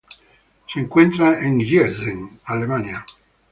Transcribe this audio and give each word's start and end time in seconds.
Se 0.65 0.79
encuentra 0.79 1.39
en 1.45 1.59
Giessen, 1.59 2.39
Alemania. 2.45 3.05